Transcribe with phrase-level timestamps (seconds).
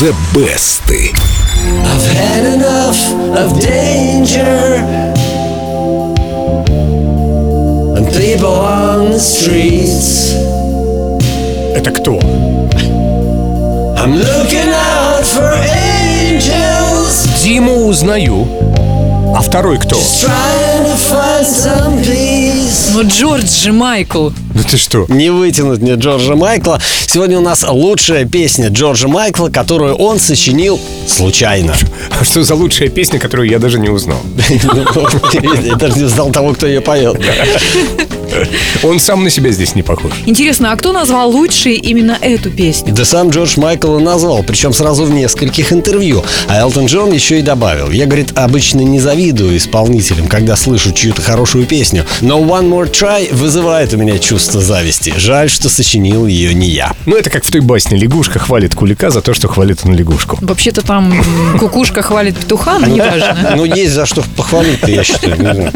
[0.00, 0.80] The Best.
[0.88, 2.96] I've had enough
[3.36, 4.40] of danger
[7.96, 10.32] and people on the streets.
[11.76, 12.18] Это кто?
[13.98, 18.46] I'm looking out for angels, Диму узнаю.
[19.36, 19.96] А второй кто?
[19.96, 22.00] trying to find some
[23.02, 24.28] Ну, Джордж Майкл.
[24.54, 25.06] Ну ты что?
[25.08, 26.78] Не вытянуть мне Джорджа Майкла.
[27.06, 31.74] Сегодня у нас лучшая песня Джорджа Майкла, которую он сочинил случайно.
[32.20, 34.20] А что за лучшая песня, которую я даже не узнал?
[35.64, 37.18] Я даже не знал того, кто ее поет.
[38.82, 40.12] Он сам на себя здесь не похож.
[40.26, 42.94] Интересно, а кто назвал лучшей именно эту песню?
[42.94, 46.24] Да сам Джордж Майкл и назвал, причем сразу в нескольких интервью.
[46.48, 47.90] А Элтон Джон еще и добавил.
[47.90, 52.04] Я, говорит, обычно не завидую исполнителям, когда слышу чью-то хорошую песню.
[52.20, 55.14] Но One More Try вызывает у меня чувство зависти.
[55.16, 56.92] Жаль, что сочинил ее не я.
[57.06, 57.96] Ну это как в той басне.
[57.98, 60.38] Лягушка хвалит кулика за то, что хвалит он лягушку.
[60.40, 61.12] Вообще-то там
[61.58, 63.54] кукушка хвалит петуха, но неважно.
[63.60, 65.36] Ну, есть за что похвалить-то, я считаю.
[65.36, 65.72] не знаю.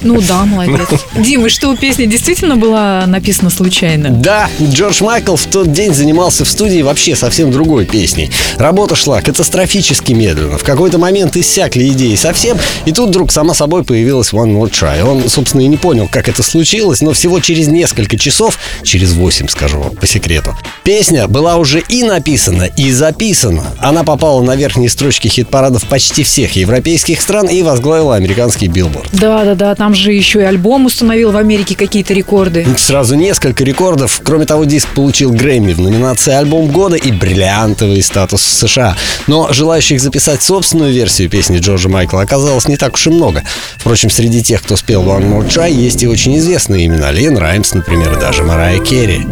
[0.00, 0.88] Ну да, молодец.
[1.14, 4.10] Дим, и что, песня действительно была написана случайно?
[4.10, 8.30] Да, Джордж Майкл в тот день занимался в студии вообще совсем другой песней.
[8.58, 10.58] Работа шла катастрофически медленно.
[10.58, 15.02] В какой-то момент иссякли идеи совсем, и тут вдруг сама собой появилась One More Try.
[15.02, 19.48] Он, собственно, и не понял, как это случилось, но всего через несколько часов, через 8,
[19.48, 23.64] скажу вам, по секрету, песня была уже и написана, и записана.
[23.78, 29.08] Она попала на верхние строчки хит-парадов почти всех европейских стран и возглавила американский билборд.
[29.12, 32.66] Да-да-да, там же еще и альбом установил в Америке какие-то рекорды.
[32.76, 34.20] Сразу несколько рекордов.
[34.22, 38.94] Кроме того, диск получил Грэмми в номинации «Альбом года» и бриллиантовый статус в США.
[39.26, 43.42] Но желающих записать собственную версию песни Джорджа Майкла оказалось не так уж и много.
[43.78, 47.10] Впрочем, среди тех, кто спел One More Try, есть и очень известные имена.
[47.10, 49.26] Лиэнн Раймс, например, и даже Мэрайя Кэри.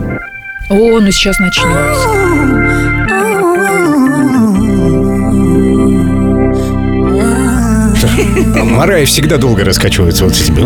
[0.70, 2.75] О, ну сейчас начнется.
[8.58, 10.62] А Марая всегда долго раскачивается вот с этими.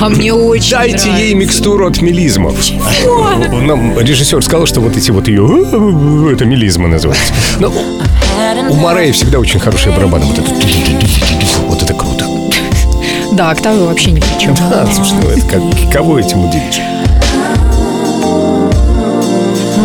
[0.00, 1.22] А мне очень Дайте нравится.
[1.24, 2.54] ей микстуру от мелизмов.
[3.52, 5.44] Нам режиссер сказал, что вот эти вот ее
[6.32, 7.32] это мелизма называется.
[7.58, 7.72] Но
[8.70, 10.24] у Мараи всегда очень хорошие барабаны.
[10.26, 10.50] Вот это,
[11.66, 12.26] вот это круто.
[13.32, 14.54] Да, октавы вообще ни при чем.
[14.72, 16.80] А, слушай, ну это как кого этим удивишь?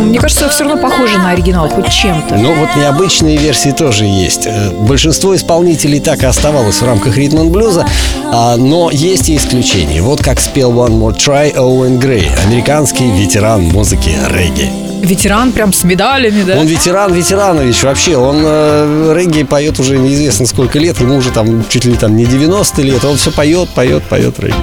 [0.10, 2.36] Ну, мне кажется, все равно похоже на оригинал, хоть чем-то.
[2.36, 4.48] Но вот необычные версии тоже есть.
[4.48, 7.86] Э, Большинство исполнителей так и оставалось в рамках ритм блюза,
[8.26, 10.02] а, но есть и исключения.
[10.02, 14.72] Вот как спел One More Try Оуэн Грей, американский ветеран музыки регги.
[15.04, 16.58] Ветеран прям с медалями, да?
[16.58, 18.18] Он ветеран Ветеранович вообще.
[18.18, 21.00] Он э, регги поет уже неизвестно сколько лет.
[21.00, 23.06] Ему уже там чуть ли там не 90 лет.
[23.06, 24.56] Он все поет, поет, поет регги.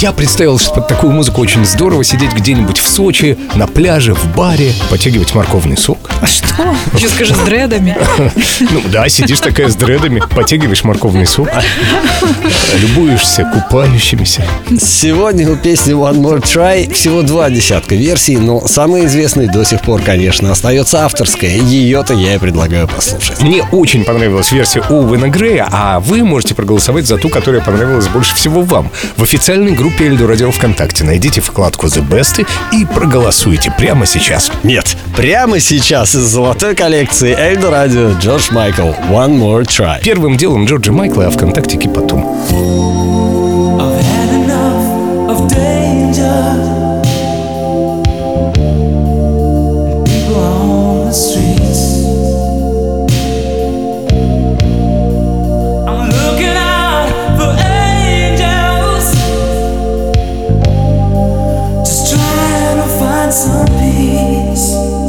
[0.00, 4.34] Я представил, что под такую музыку очень здорово сидеть где-нибудь в Сочи, на пляже, в
[4.34, 6.10] баре, потягивать морковный сок.
[6.22, 6.74] А что?
[6.94, 7.94] Еще скажи с дредами.
[8.60, 11.50] Ну да, сидишь такая с дредами, потягиваешь морковный сок,
[12.78, 14.42] любуешься купающимися.
[14.78, 19.82] Сегодня у песни One More Try всего два десятка версий, но самой известной до сих
[19.82, 21.58] пор, конечно, остается авторская.
[21.58, 23.42] Ее-то я и предлагаю послушать.
[23.42, 28.34] Мне очень понравилась версия Оуэна Грея, а вы можете проголосовать за ту, которая понравилась больше
[28.34, 28.90] всего вам.
[29.18, 34.50] В официальной группе Эльду Радио ВКонтакте найдите вкладку The Best и проголосуйте прямо сейчас.
[34.62, 40.00] Нет, прямо сейчас из золотой коллекции Эльдо Радио Джордж Майкл One More Try.
[40.02, 42.89] Первым делом Джорджа Майкла, а ВКонтактике потом.
[63.30, 64.99] Some peace.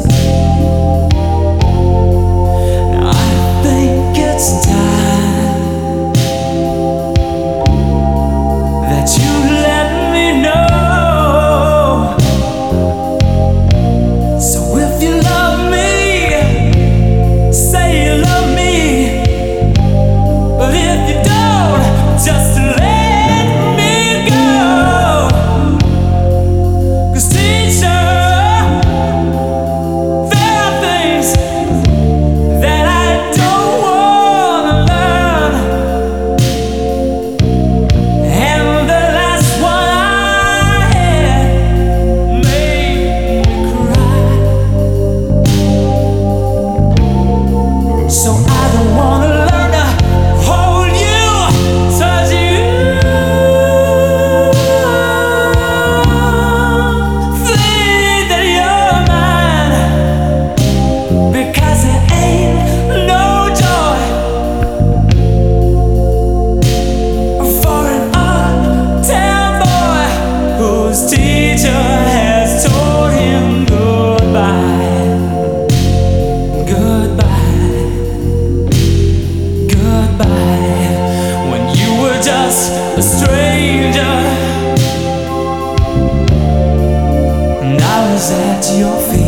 [88.78, 89.21] Your feet.